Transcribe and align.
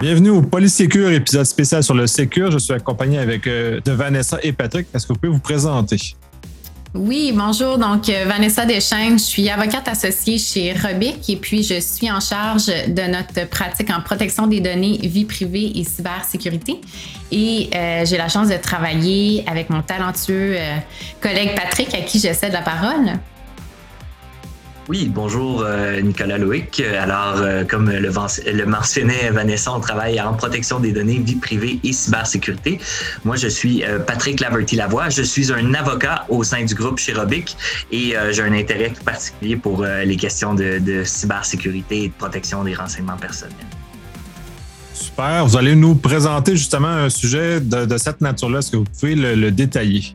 bienvenue 0.00 0.30
au 0.30 0.42
Polysécure, 0.42 1.10
épisode 1.10 1.44
spécial 1.44 1.82
sur 1.82 1.94
le 1.94 2.06
Sécure. 2.06 2.50
Je 2.50 2.58
suis 2.58 2.72
accompagné 2.72 3.18
avec 3.18 3.46
euh, 3.46 3.80
de 3.84 3.92
Vanessa 3.92 4.38
et 4.42 4.52
Patrick. 4.52 4.86
Est-ce 4.94 5.06
que 5.06 5.12
vous 5.12 5.18
pouvez 5.18 5.32
vous 5.32 5.40
présenter? 5.40 5.96
Oui, 6.94 7.32
bonjour. 7.34 7.78
Donc, 7.78 8.08
euh, 8.08 8.24
Vanessa 8.26 8.64
Deschênes, 8.64 9.18
je 9.18 9.24
suis 9.24 9.48
avocate 9.50 9.88
associée 9.88 10.38
chez 10.38 10.72
Robic 10.72 11.28
et 11.28 11.36
puis 11.36 11.62
je 11.62 11.80
suis 11.80 12.10
en 12.10 12.20
charge 12.20 12.66
de 12.66 13.02
notre 13.10 13.48
pratique 13.48 13.90
en 13.90 14.00
protection 14.00 14.46
des 14.46 14.60
données, 14.60 14.98
vie 15.02 15.24
privée 15.24 15.72
et 15.74 15.84
cybersécurité. 15.84 16.80
Et 17.32 17.68
euh, 17.74 18.06
j'ai 18.06 18.16
la 18.16 18.28
chance 18.28 18.48
de 18.48 18.56
travailler 18.56 19.44
avec 19.46 19.68
mon 19.68 19.82
talentueux 19.82 20.56
collègue 21.20 21.54
Patrick, 21.54 21.92
à 21.94 22.00
qui 22.00 22.18
je 22.18 22.32
cède 22.32 22.52
la 22.52 22.62
parole. 22.62 23.18
Oui, 24.88 25.10
bonjour 25.14 25.60
euh, 25.60 26.00
Nicolas 26.00 26.38
Loïc. 26.38 26.80
Alors, 26.80 27.34
euh, 27.36 27.64
comme 27.64 27.90
le, 27.90 28.64
mentionnait 28.64 29.30
Vanessa, 29.30 29.70
on 29.74 29.80
travaille 29.80 30.18
en 30.18 30.32
protection 30.32 30.80
des 30.80 30.92
données, 30.92 31.18
vie 31.18 31.34
privée 31.34 31.78
et 31.84 31.92
cybersécurité. 31.92 32.80
Moi, 33.22 33.36
je 33.36 33.48
suis 33.48 33.84
euh, 33.84 33.98
Patrick 33.98 34.40
Laverty-Lavoie. 34.40 35.10
Je 35.10 35.20
suis 35.20 35.52
un 35.52 35.74
avocat 35.74 36.24
au 36.30 36.42
sein 36.42 36.64
du 36.64 36.74
groupe 36.74 36.98
Chirobic 36.98 37.54
et 37.92 38.14
j'ai 38.30 38.42
un 38.42 38.52
intérêt 38.54 38.92
particulier 39.04 39.56
pour 39.56 39.84
les 39.84 40.16
questions 40.16 40.54
de, 40.54 41.02
cybersécurité 41.04 42.04
et 42.04 42.08
de 42.08 42.14
protection 42.14 42.64
des 42.64 42.74
renseignements 42.74 43.16
personnels. 43.16 43.54
Super. 44.94 45.44
Vous 45.46 45.56
allez 45.56 45.76
nous 45.76 45.96
présenter 45.96 46.56
justement 46.56 46.88
un 46.88 47.10
sujet 47.10 47.60
de, 47.60 47.98
cette 47.98 48.22
nature-là. 48.22 48.60
Est-ce 48.60 48.70
que 48.70 48.76
vous 48.78 48.84
pouvez 48.84 49.14
le 49.14 49.50
détailler? 49.50 50.12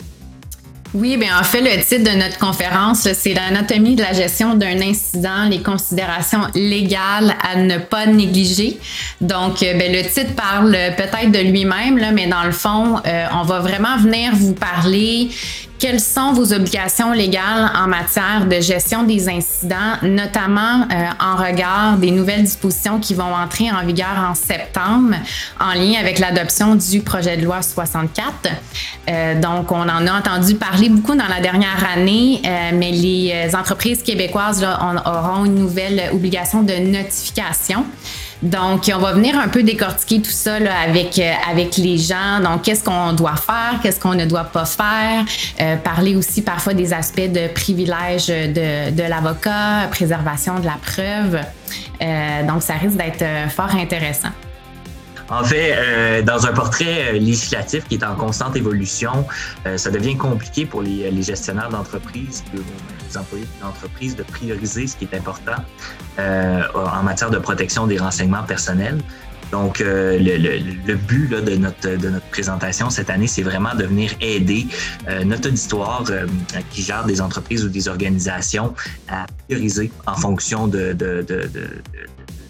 Oui, 0.94 1.18
bien 1.18 1.40
en 1.40 1.44
fait, 1.44 1.62
le 1.62 1.84
titre 1.84 2.12
de 2.12 2.16
notre 2.16 2.38
conférence, 2.38 3.12
c'est 3.14 3.34
l'anatomie 3.34 3.96
de 3.96 4.04
la 4.04 4.14
gestion 4.14 4.54
d'un 4.54 4.80
incident, 4.80 5.46
les 5.50 5.64
considérations 5.64 6.42
légales 6.54 7.36
à 7.42 7.56
ne 7.56 7.80
pas 7.80 8.06
négliger. 8.06 8.78
Donc, 9.20 9.64
euh, 9.64 9.74
ben, 9.74 9.92
le 9.92 10.04
titre 10.04 10.36
parle 10.36 10.78
peut-être 10.96 11.32
de 11.32 11.40
lui-même, 11.40 12.00
mais 12.14 12.28
dans 12.28 12.44
le 12.44 12.52
fond, 12.52 13.02
euh, 13.08 13.26
on 13.34 13.42
va 13.42 13.60
vraiment 13.60 13.98
venir 13.98 14.36
vous 14.36 14.54
parler 14.54 15.30
quelles 15.84 16.00
sont 16.00 16.32
vos 16.32 16.54
obligations 16.54 17.12
légales 17.12 17.70
en 17.76 17.90
matière 17.90 18.46
de 18.46 18.62
gestion 18.62 19.04
des 19.04 19.28
incidents, 19.28 19.98
notamment 20.02 20.84
euh, 20.84 21.06
en 21.20 21.36
regard 21.36 21.98
des 21.98 22.10
nouvelles 22.10 22.44
dispositions 22.44 23.00
qui 23.00 23.14
vont 23.14 23.36
entrer 23.36 23.70
en 23.70 23.86
vigueur 23.86 24.16
en 24.18 24.34
septembre 24.34 25.18
en 25.60 25.74
lien 25.74 26.00
avec 26.00 26.20
l'adoption 26.20 26.76
du 26.76 27.02
projet 27.02 27.36
de 27.36 27.44
loi 27.44 27.62
64. 27.62 28.48
Euh, 29.10 29.42
donc, 29.42 29.74
on 29.74 29.82
en 29.82 30.08
a 30.08 30.18
entendu 30.18 30.56
parler 30.56 30.88
beaucoup 30.88 31.18
dans 31.18 31.28
la 31.28 31.42
dernière 31.42 31.86
année, 31.94 32.42
euh, 32.46 32.70
mais 32.74 32.92
les 32.92 33.54
entreprises 33.54 34.04
québécoises 34.04 34.62
là, 34.62 34.80
auront 35.06 35.44
une 35.44 35.56
nouvelle 35.56 36.12
obligation 36.14 36.64
de 36.64 36.76
notification. 36.76 37.86
Donc, 38.44 38.92
on 38.94 39.00
va 39.00 39.14
venir 39.14 39.40
un 39.40 39.48
peu 39.48 39.64
décortiquer 39.64 40.22
tout 40.22 40.30
ça 40.30 40.56
avec, 40.56 41.18
euh, 41.18 41.32
avec 41.50 41.78
les 41.78 41.98
gens. 41.98 42.42
Donc, 42.44 42.64
qu'est-ce 42.64 42.84
qu'on 42.84 43.14
doit 43.14 43.38
faire, 43.38 43.80
qu'est-ce 43.82 44.02
qu'on 44.02 44.16
ne 44.16 44.26
doit 44.26 44.44
pas 44.44 44.66
faire? 44.66 45.24
Euh, 45.62 45.78
parler 45.78 46.18
aussi 46.18 46.42
parfois 46.42 46.74
des 46.74 46.92
aspects 46.92 47.32
de 47.32 47.48
privilèges 47.48 48.28
de, 48.28 48.92
de 48.92 49.04
l'avocat, 49.04 49.88
préservation 49.90 50.60
de 50.60 50.66
la 50.66 50.78
preuve. 50.82 51.40
Euh, 52.02 52.44
donc, 52.46 52.64
ça 52.64 52.74
risque 52.74 52.98
d'être 52.98 53.24
fort 53.50 53.74
intéressant. 53.74 54.30
En 55.30 55.44
fait, 55.44 55.74
euh, 55.76 56.22
dans 56.22 56.46
un 56.46 56.54
portrait 56.54 57.10
euh, 57.10 57.12
législatif 57.14 57.88
qui 57.88 57.96
est 57.96 58.04
en 58.04 58.16
constante 58.16 58.56
évolution, 58.56 59.26
euh, 59.66 59.78
ça 59.78 59.90
devient 59.90 60.18
compliqué 60.18 60.66
pour 60.66 60.82
les, 60.82 61.24
gestionnaires 61.24 61.70
d'entreprise, 61.70 62.44
les 62.54 63.18
employés 63.18 63.48
d'entreprise 63.62 64.16
de 64.16 64.24
prioriser 64.24 64.88
ce 64.88 64.98
qui 64.98 65.06
est 65.06 65.16
important 65.16 65.56
en 66.18 67.04
matière 67.04 67.30
de 67.30 67.38
protection 67.38 67.88
des 67.88 67.98
renseignements 67.98 68.44
personnels. 68.44 69.00
Donc, 69.52 69.80
le, 69.80 70.96
but 70.96 71.30
de, 71.30 71.56
notre, 71.56 71.98
de 71.98 72.10
notre 72.10 72.26
présentation 72.26 72.90
cette 72.90 73.10
année, 73.10 73.28
c'est 73.28 73.44
vraiment 73.44 73.74
de 73.76 73.86
venir 73.86 74.12
aider 74.20 74.68
notre 75.24 75.50
auditoire 75.50 76.04
qui 76.72 76.82
gère 76.82 77.06
des 77.06 77.22
entreprises 77.22 77.64
ou 77.64 77.70
des 77.70 77.88
organisations 77.88 78.74
à 79.08 79.28
prioriser 79.48 79.92
en 80.08 80.16
fonction 80.16 80.68
de, 80.68 80.92
de 80.94 81.26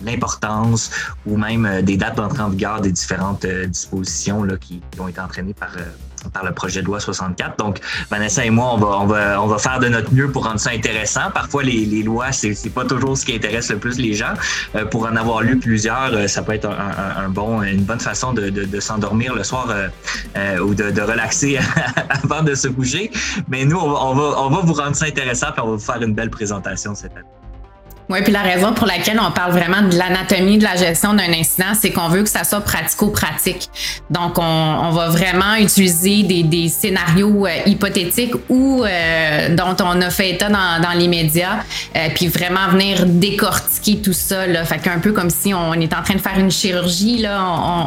l'importance 0.05 0.91
ou 1.25 1.37
même 1.37 1.65
euh, 1.65 1.81
des 1.81 1.97
dates 1.97 2.15
d'entrée 2.15 2.43
en 2.43 2.49
vigueur 2.49 2.81
des 2.81 2.91
différentes 2.91 3.45
euh, 3.45 3.65
dispositions 3.65 4.43
là, 4.43 4.57
qui, 4.57 4.81
ont 4.99 5.07
été 5.07 5.19
entraînées 5.19 5.53
par, 5.53 5.71
euh, 5.77 6.29
par 6.31 6.45
le 6.45 6.51
projet 6.51 6.81
de 6.81 6.85
loi 6.85 6.99
64. 6.99 7.57
Donc, 7.57 7.79
Vanessa 8.09 8.45
et 8.45 8.49
moi, 8.49 8.73
on 8.73 8.77
va, 8.77 8.99
on 8.99 9.05
va, 9.05 9.41
on 9.41 9.47
va 9.47 9.57
faire 9.57 9.79
de 9.79 9.87
notre 9.87 10.13
mieux 10.13 10.31
pour 10.31 10.45
rendre 10.45 10.59
ça 10.59 10.71
intéressant. 10.71 11.31
Parfois, 11.33 11.63
les, 11.63 11.85
les 11.85 12.03
lois, 12.03 12.31
c'est, 12.31 12.53
c'est 12.53 12.69
pas 12.69 12.85
toujours 12.85 13.17
ce 13.17 13.25
qui 13.25 13.35
intéresse 13.35 13.69
le 13.69 13.77
plus 13.77 13.97
les 13.97 14.13
gens. 14.13 14.33
pour 14.91 15.05
en 15.05 15.15
avoir 15.15 15.41
lu 15.41 15.59
plusieurs, 15.59 16.29
ça 16.29 16.41
peut 16.41 16.53
être 16.53 16.69
un, 16.69 17.23
un, 17.25 17.29
bon, 17.29 17.61
une 17.61 17.83
bonne 17.83 17.99
façon 17.99 18.33
de, 18.33 18.49
de, 18.49 18.65
de 18.65 18.79
s'endormir 18.79 19.35
le 19.35 19.43
soir 19.43 19.67
ou 20.61 20.73
de, 20.73 20.91
de 20.91 21.01
relaxer 21.01 21.59
avant 22.23 22.41
de 22.41 22.55
se 22.55 22.67
coucher. 22.67 23.11
Mais 23.49 23.65
nous, 23.65 23.77
on 23.77 23.91
va, 23.91 23.99
on 24.03 24.15
va, 24.15 24.41
on 24.41 24.49
va 24.49 24.59
vous 24.61 24.73
rendre 24.73 24.95
ça 24.95 25.05
intéressant 25.05 25.47
et 25.47 25.59
on 25.59 25.65
va 25.65 25.71
vous 25.73 25.79
faire 25.79 26.01
une 26.01 26.13
belle 26.13 26.29
présentation 26.29 26.95
cette 26.95 27.13
année. 27.13 27.42
Oui, 28.09 28.19
puis 28.21 28.33
la 28.33 28.41
raison 28.41 28.73
pour 28.73 28.85
laquelle 28.85 29.19
on 29.19 29.31
parle 29.31 29.53
vraiment 29.53 29.81
de 29.81 29.95
l'anatomie 29.97 30.57
de 30.57 30.63
la 30.63 30.75
gestion 30.75 31.13
d'un 31.13 31.31
incident, 31.31 31.73
c'est 31.79 31.91
qu'on 31.91 32.09
veut 32.09 32.23
que 32.23 32.29
ça 32.29 32.43
soit 32.43 32.61
pratico-pratique. 32.61 33.69
Donc, 34.09 34.37
on, 34.37 34.91
va 34.91 35.07
vraiment 35.07 35.55
utiliser 35.55 36.23
des, 36.23 36.67
scénarios 36.67 37.47
euh, 37.47 37.49
hypothétiques 37.65 38.35
ou 38.49 38.83
euh, 38.83 39.55
dont 39.55 39.75
on 39.83 40.01
a 40.01 40.09
fait 40.09 40.31
état 40.31 40.49
dans, 40.49 40.81
dans 40.81 40.91
les 40.91 41.07
médias, 41.07 41.59
euh, 41.95 42.09
puis 42.13 42.27
vraiment 42.27 42.67
venir 42.69 43.05
décortiquer 43.05 44.01
tout 44.01 44.13
ça. 44.13 44.45
Là. 44.45 44.65
Fait 44.65 44.79
qu'un 44.79 44.99
peu 44.99 45.13
comme 45.13 45.29
si 45.29 45.53
on 45.53 45.73
est 45.73 45.93
en 45.93 46.03
train 46.03 46.15
de 46.15 46.21
faire 46.21 46.37
une 46.37 46.51
chirurgie, 46.51 47.19
là, 47.19 47.41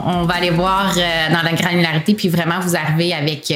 on, 0.07 0.23
va 0.23 0.35
aller 0.35 0.51
voir 0.51 0.95
dans 0.95 1.43
la 1.43 1.53
granularité, 1.53 2.15
puis 2.15 2.29
vraiment 2.29 2.59
vous 2.61 2.75
arriver 2.75 3.13
avec, 3.13 3.53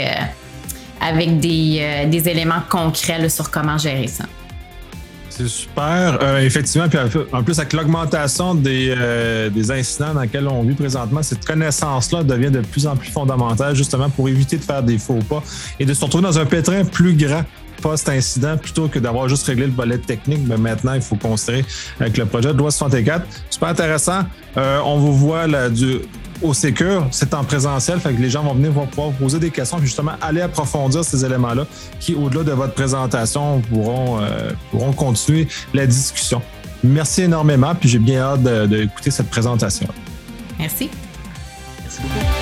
avec 1.00 1.40
des, 1.40 2.06
des 2.06 2.28
éléments 2.28 2.62
concrets 2.68 3.28
sur 3.28 3.50
comment 3.50 3.78
gérer 3.78 4.06
ça. 4.06 4.24
C'est 5.40 5.48
super. 5.48 6.18
Euh, 6.22 6.38
effectivement, 6.40 6.86
puis 6.88 6.98
en 7.32 7.42
plus, 7.42 7.58
avec 7.58 7.72
l'augmentation 7.72 8.60
euh, 8.66 9.48
des, 9.48 9.70
incidents 9.70 10.12
dans 10.12 10.20
lesquels 10.20 10.46
on 10.46 10.62
vit 10.62 10.74
présentement, 10.74 11.22
cette 11.22 11.46
connaissance-là 11.46 12.24
devient 12.24 12.50
de 12.50 12.60
plus 12.60 12.86
en 12.86 12.94
plus 12.94 13.10
fondamentale, 13.10 13.74
justement, 13.74 14.10
pour 14.10 14.28
éviter 14.28 14.58
de 14.58 14.64
faire 14.64 14.82
des 14.82 14.98
faux 14.98 15.20
pas 15.28 15.42
et 15.78 15.86
de 15.86 15.94
se 15.94 16.04
retrouver 16.04 16.24
dans 16.24 16.38
un 16.38 16.44
pétrin 16.44 16.84
plus 16.84 17.14
grand 17.14 17.44
post-incident 17.80 18.56
plutôt 18.56 18.88
que 18.88 18.98
d'avoir 18.98 19.28
juste 19.28 19.46
réglé 19.46 19.66
le 19.66 19.72
volet 19.72 19.98
technique. 19.98 20.40
Mais 20.46 20.56
maintenant, 20.56 20.94
il 20.94 21.02
faut 21.02 21.16
considérer 21.16 21.64
avec 21.98 22.16
le 22.16 22.26
projet 22.26 22.52
de 22.52 22.58
loi 22.58 22.70
64. 22.70 23.24
Super 23.50 23.68
intéressant. 23.68 24.20
Euh, 24.56 24.80
on 24.84 24.98
vous 24.98 25.16
voit 25.16 25.46
là, 25.46 25.68
du, 25.68 26.00
au 26.42 26.54
Sécure, 26.54 27.06
c'est 27.10 27.34
en 27.34 27.44
présentiel, 27.44 28.00
fait 28.00 28.14
que 28.14 28.20
les 28.20 28.30
gens 28.30 28.42
vont 28.42 28.54
venir 28.54 28.72
vont 28.72 28.86
pouvoir 28.86 29.12
poser 29.12 29.38
des 29.38 29.50
questions, 29.50 29.78
puis 29.78 29.86
justement 29.86 30.12
aller 30.20 30.40
approfondir 30.40 31.04
ces 31.04 31.24
éléments-là 31.24 31.66
qui, 31.98 32.14
au-delà 32.14 32.44
de 32.44 32.52
votre 32.52 32.74
présentation, 32.74 33.60
pourront, 33.60 34.20
euh, 34.20 34.50
pourront 34.70 34.92
continuer 34.92 35.48
la 35.74 35.86
discussion. 35.86 36.40
Merci 36.82 37.22
énormément, 37.22 37.74
puis 37.74 37.88
j'ai 37.88 37.98
bien 37.98 38.22
hâte 38.22 38.42
d'écouter 38.68 39.10
cette 39.10 39.28
présentation. 39.28 39.88
Merci. 40.58 40.88
Merci 41.82 42.00
beaucoup. 42.02 42.39